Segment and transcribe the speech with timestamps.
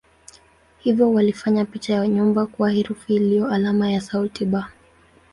[0.79, 4.63] Hivyo walifanya picha ya nyumba kuwa herufi iliyo alama ya sauti "b".